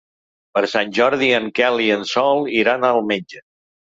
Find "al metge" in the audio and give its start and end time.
2.89-3.45